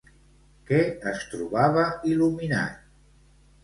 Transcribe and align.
Què 0.69 0.79
es 1.13 1.29
trobava 1.35 1.87
il·luminat? 2.15 2.85